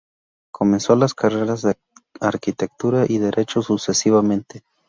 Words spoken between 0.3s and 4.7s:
Comenzó las carreras de arquitectura y derecho, sucesivamente.